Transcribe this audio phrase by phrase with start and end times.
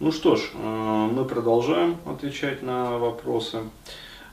[0.00, 3.60] Ну что ж, э, мы продолжаем отвечать на вопросы.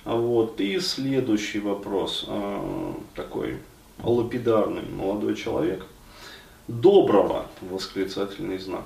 [0.06, 0.60] Вот.
[0.60, 3.60] И следующий вопрос, э, такой
[4.02, 5.86] лапидарный молодой человек.
[6.68, 8.86] Доброго, восклицательный знак.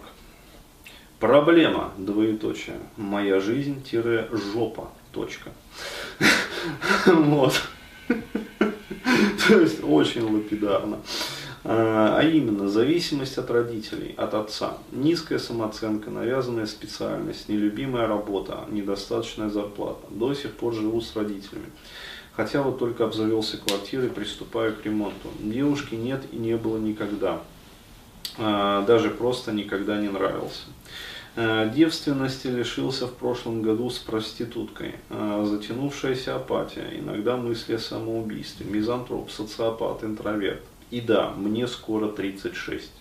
[1.22, 2.78] Проблема, двоеточие.
[2.98, 5.52] Моя жизнь, тире, жопа, точка.
[7.06, 7.54] Вот.
[9.48, 10.98] То есть очень лапидарно.
[11.68, 19.50] А, а именно зависимость от родителей, от отца, низкая самооценка, навязанная специальность, нелюбимая работа, недостаточная
[19.50, 20.06] зарплата.
[20.12, 21.66] До сих пор живу с родителями.
[22.36, 25.30] Хотя вот только обзавелся квартирой, приступаю к ремонту.
[25.40, 27.42] Девушки нет и не было никогда.
[28.38, 30.66] А, даже просто никогда не нравился.
[31.36, 34.96] А, девственности лишился в прошлом году с проституткой.
[35.10, 40.62] Затянувшаяся апатия, иногда мысли о самоубийстве, мизантроп, социопат, интроверт.
[40.92, 42.92] И да, мне скоро 36.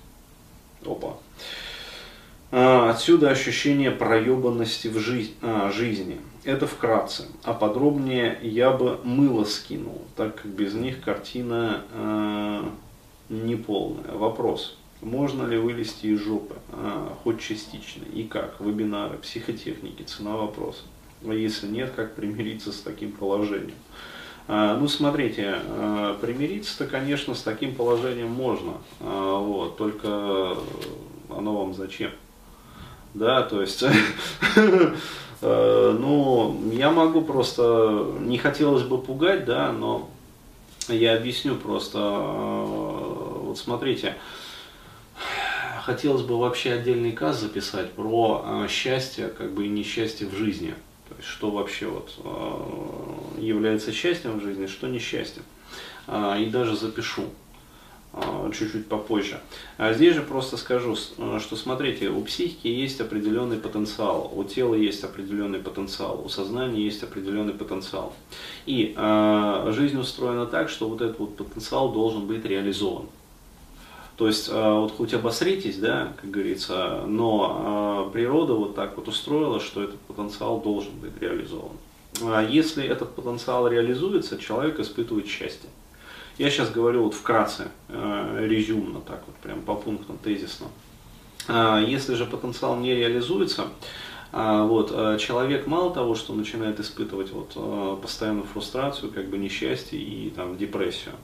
[0.84, 1.16] Опа.
[2.50, 6.20] А, отсюда ощущение проебанности в жизнь, а, жизни.
[6.44, 7.26] Это вкратце.
[7.42, 12.70] А подробнее я бы мыло скинул, так как без них картина а,
[13.28, 14.12] неполная.
[14.12, 14.76] Вопрос.
[15.00, 18.60] Можно ли вылезти из жопы, а, хоть частично, и как?
[18.60, 20.82] Вебинары, психотехники, цена вопроса.
[21.26, 23.74] А если нет, как примириться с таким положением?
[24.46, 30.56] А, ну, смотрите, а, примириться-то, конечно, с таким положением можно, а, вот, только
[31.30, 32.10] оно вам зачем?
[33.14, 33.84] Да, то есть,
[35.40, 40.10] ну, я могу просто, не хотелось бы пугать, да, но
[40.88, 44.16] я объясню просто, вот смотрите,
[45.82, 50.74] хотелось бы вообще отдельный каз записать про счастье, как бы и несчастье в жизни.
[51.08, 55.42] То есть, что вообще вот э, является счастьем в жизни, что несчастьем.
[56.06, 57.24] А, и даже запишу
[58.12, 59.40] а, чуть-чуть попозже.
[59.76, 64.74] А здесь же просто скажу, э, что смотрите, у психики есть определенный потенциал, у тела
[64.74, 68.14] есть определенный потенциал, у сознания есть определенный потенциал.
[68.66, 73.06] И э, жизнь устроена так, что вот этот вот потенциал должен быть реализован.
[74.16, 79.08] То есть, а, вот хоть обосритесь, да, как говорится, но а, природа вот так вот
[79.08, 81.76] устроила, что этот потенциал должен быть реализован.
[82.22, 85.68] А если этот потенциал реализуется, человек испытывает счастье.
[86.38, 90.66] Я сейчас говорю вот вкратце, резюмно, так вот прям по пунктам тезисно.
[91.86, 93.68] Если же потенциал не реализуется, а,
[94.36, 100.00] вот, а человек мало того, что начинает испытывать вот, а, постоянную фрустрацию, как бы несчастье
[100.00, 101.14] и там, депрессию,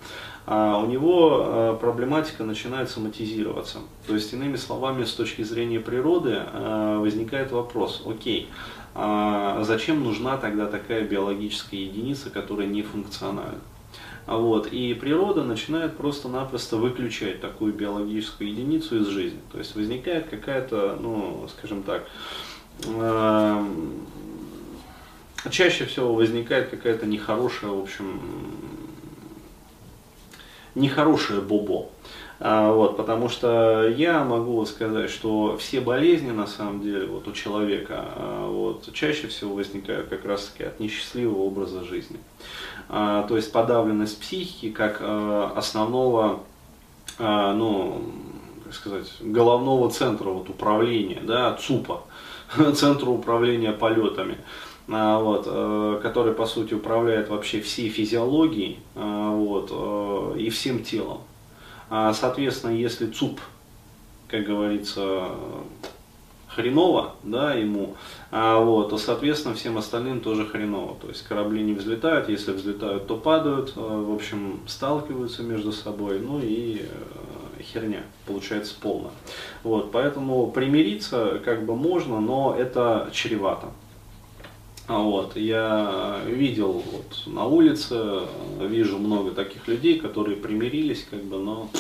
[0.47, 3.79] а у него проблематика начинает соматизироваться.
[4.07, 8.49] То есть, иными словами, с точки зрения природы возникает вопрос, окей,
[8.95, 13.61] а зачем нужна тогда такая биологическая единица, которая не функциональна?
[14.27, 14.69] Вот.
[14.69, 19.41] И природа начинает просто-напросто выключать такую биологическую единицу из жизни.
[19.51, 22.07] То есть возникает какая-то, ну, скажем так,
[25.51, 28.21] чаще всего возникает какая-то нехорошая, в общем,
[30.75, 31.89] нехорошее бобо.
[32.43, 37.33] А, вот, потому что я могу сказать, что все болезни на самом деле вот, у
[37.33, 42.19] человека а, вот, чаще всего возникают как раз таки от несчастливого образа жизни.
[42.89, 45.03] А, то есть подавленность психики как
[45.57, 46.41] основного
[47.19, 48.03] ну,
[48.65, 52.05] как сказать, головного центра вот, управления, да, ЦУПа.
[52.75, 54.39] Центру управления полетами,
[54.89, 60.83] а, вот, э, который по сути управляет вообще всей физиологией а, вот, э, и всем
[60.83, 61.21] телом.
[61.91, 63.41] А, соответственно, если ЦУП,
[64.29, 65.29] как говорится,
[66.49, 67.95] хреново, да, ему,
[68.33, 70.97] вот, то, соответственно, всем остальным тоже хреново.
[71.01, 76.41] То есть корабли не взлетают, если взлетают, то падают, в общем, сталкиваются между собой, ну
[76.43, 76.87] и
[77.63, 79.13] херня получается полная.
[79.63, 83.69] Вот, поэтому примириться как бы можно, но это чревато.
[84.87, 88.23] А вот, я видел вот на улице,
[88.61, 91.71] вижу много таких людей, которые примирились, как бы, но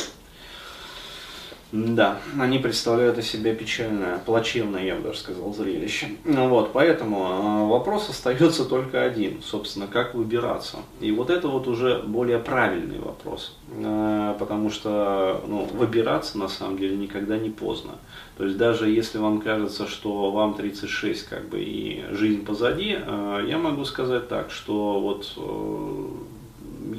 [1.72, 6.08] да, они представляют из себя печальное, плачевное, я бы даже сказал, зрелище.
[6.24, 10.78] Ну вот, поэтому а, вопрос остается только один, собственно, как выбираться.
[11.00, 16.78] И вот это вот уже более правильный вопрос, а, потому что ну, выбираться на самом
[16.78, 17.92] деле никогда не поздно.
[18.36, 23.44] То есть даже если вам кажется, что вам 36 как бы и жизнь позади, а,
[23.44, 26.06] я могу сказать так, что вот э,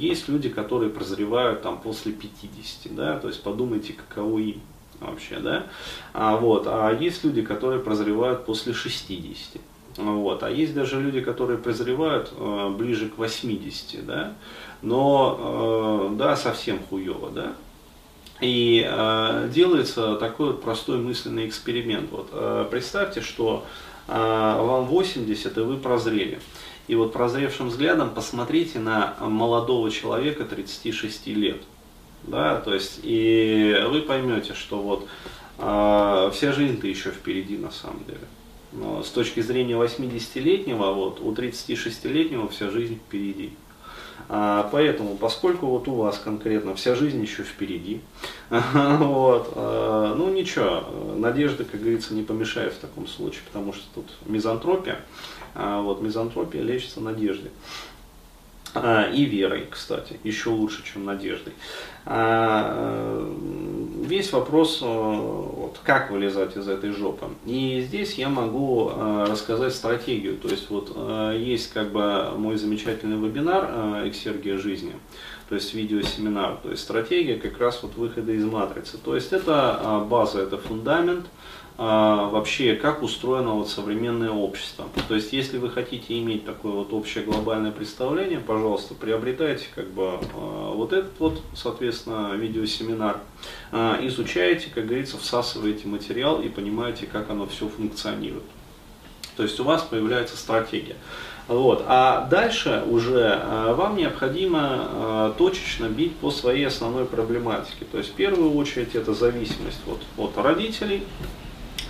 [0.02, 4.60] есть люди, которые прозревают там после 50, да, то есть подумайте, каково им
[5.00, 5.66] вообще, да,
[6.12, 9.60] а, вот, а есть люди, которые прозревают после 60,
[9.96, 14.34] вот, а есть даже люди, которые прозревают э, ближе к 80, да,
[14.80, 17.52] но, э, да, совсем хуево, да,
[18.40, 22.10] И э, делается такой вот простой мысленный эксперимент.
[22.10, 23.64] Вот, э, представьте, что
[24.08, 26.40] э, вам 80, и вы прозрели.
[26.88, 31.62] И вот прозревшим взглядом посмотрите на молодого человека 36 лет.
[32.24, 35.08] Да, то есть, и вы поймете, что вот
[35.58, 38.26] э, вся жизнь-то еще впереди на самом деле.
[38.72, 43.52] Но с точки зрения 80-летнего, вот, у 36-летнего вся жизнь впереди.
[44.28, 48.00] А, поэтому, поскольку вот у вас конкретно вся жизнь еще впереди,
[48.50, 50.84] вот, а, ну ничего,
[51.16, 55.00] надежда, как говорится, не помешает в таком случае, потому что тут мизантропия,
[55.54, 57.50] а, вот, мизантропия лечится надеждой.
[58.74, 61.52] А, и верой, кстати, еще лучше, чем надеждой.
[62.06, 63.30] А,
[64.02, 67.26] весь вопрос, э, вот, как вылезать из этой жопы.
[67.44, 70.36] И здесь я могу э, рассказать стратегию.
[70.36, 74.92] То есть вот э, есть как бы мой замечательный вебинар «Эксергия жизни»,
[75.50, 76.56] то есть видеосеминар.
[76.62, 78.96] То есть стратегия как раз вот выхода из матрицы.
[78.96, 81.26] То есть это база, это фундамент–
[81.84, 84.84] а, вообще, как устроено вот современное общество.
[85.08, 90.20] То есть, если вы хотите иметь такое вот общее глобальное представление, пожалуйста, приобретайте как бы
[90.32, 93.18] а, вот этот вот, соответственно, видеосеминар,
[93.72, 98.44] а, изучаете, как говорится, всасываете материал и понимаете, как оно все функционирует.
[99.36, 100.94] То есть у вас появляется стратегия.
[101.48, 101.84] Вот.
[101.88, 103.42] А дальше уже
[103.76, 107.84] вам необходимо точечно бить по своей основной проблематике.
[107.90, 111.02] То есть в первую очередь это зависимость вот, от родителей,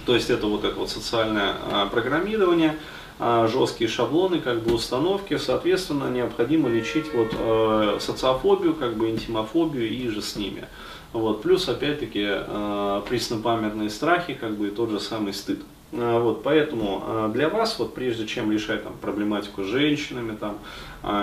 [0.06, 2.76] то есть это вот это вот социальное а, программирование,
[3.18, 9.88] а, жесткие шаблоны, как бы установки, соответственно, необходимо лечить вот э, социофобию, как бы интимофобию
[9.88, 10.64] и же с ними.
[11.12, 11.42] Вот.
[11.42, 15.60] Плюс, опять-таки, э, преснопамятные страхи, как бы и тот же самый стыд.
[15.92, 20.58] Э, вот, поэтому для вас, вот прежде чем решать там, проблематику с женщинами, там,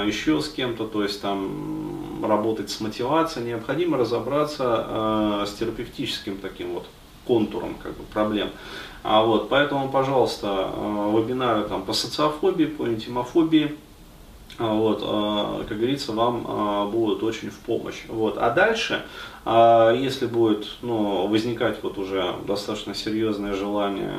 [0.05, 6.85] еще с кем-то, то есть там, работать с мотивацией, необходимо разобраться с терапевтическим таким вот
[7.29, 8.49] контуром как бы, проблем.
[9.03, 13.75] А вот, поэтому, пожалуйста, э, вебинары там, по социофобии, по интимофобии,
[14.57, 18.03] а вот, э, как говорится, вам э, будут очень в помощь.
[18.07, 18.37] Вот.
[18.37, 19.03] А дальше,
[19.45, 24.13] если будет ну, возникать вот уже достаточно серьезное желание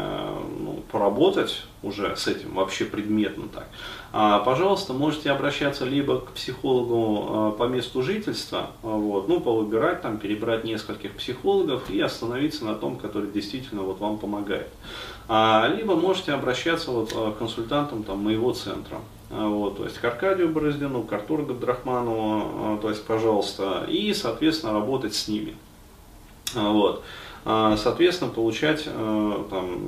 [0.58, 3.68] ну, поработать уже с этим вообще предметно так,
[4.12, 10.02] а, пожалуйста, можете обращаться либо к психологу а, по месту жительства, а, вот, ну, повыбирать
[10.02, 14.68] там, перебрать нескольких психологов и остановиться на том, который действительно вот вам помогает.
[15.28, 18.98] Либо можете обращаться вот к консультантам там, моего центра.
[19.30, 25.14] Вот, то есть к Аркадию Бороздину, к Артуру Габдрахманову, то есть, пожалуйста, и, соответственно, работать
[25.14, 25.54] с ними.
[26.54, 27.04] Вот.
[27.42, 29.80] А, соответственно, получать, э, там,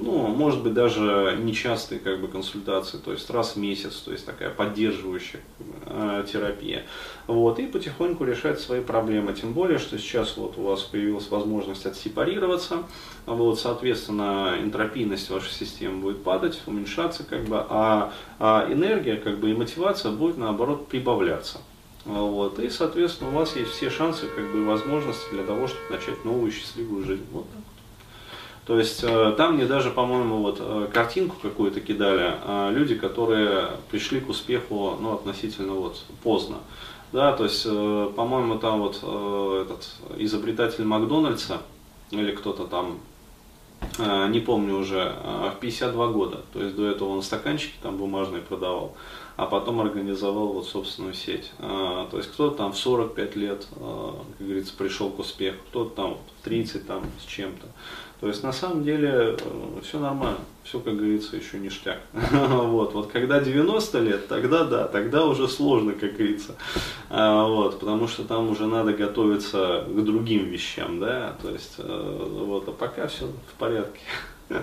[0.00, 4.24] ну, может быть, даже нечастые как бы, консультации, то есть раз в месяц, то есть
[4.24, 5.40] такая поддерживающая
[5.86, 6.84] э, терапия.
[7.26, 9.32] Вот, и потихоньку решать свои проблемы.
[9.32, 12.84] Тем более, что сейчас вот у вас появилась возможность отсепарироваться,
[13.26, 19.50] вот, соответственно, энтропийность вашей системы будет падать, уменьшаться, как бы, а, а энергия как бы,
[19.50, 21.58] и мотивация будет наоборот прибавляться.
[22.04, 22.58] Вот.
[22.58, 26.50] И, соответственно, у вас есть все шансы как бы, возможности для того, чтобы начать новую
[26.50, 27.26] счастливую жизнь.
[27.32, 27.80] Вот так вот.
[28.70, 33.70] То есть э, там мне даже, по-моему, вот э, картинку какую-то кидали, э, люди, которые
[33.90, 36.58] пришли к успеху ну, относительно вот, поздно.
[37.12, 39.88] Да, то есть, по-моему, там вот этот
[40.18, 41.58] изобретатель Макдональдса
[42.12, 43.00] или кто-то там,
[44.30, 45.16] не помню уже,
[45.56, 46.42] в 52 года.
[46.52, 48.94] То есть до этого он стаканчики там бумажные продавал
[49.36, 51.52] а потом организовал вот собственную сеть.
[51.58, 55.94] А, то есть кто-то там в 45 лет, а, как говорится, пришел к успеху, кто-то
[55.94, 57.66] там в 30 там с чем-то.
[58.20, 59.08] То есть на самом деле
[59.40, 62.00] э, все нормально, все, как говорится, еще ништяк.
[62.32, 66.54] вот, вот когда 90 лет, тогда да, тогда уже сложно, как говорится.
[67.08, 72.28] А, вот, потому что там уже надо готовиться к другим вещам, да, то есть, э,
[72.30, 74.00] вот, а пока все в порядке.